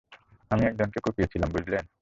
আমি 0.51 0.63
একজনকে 0.65 0.99
কুপিয়েছিলাম, 0.99 1.49
বুঝলেন? 1.51 1.83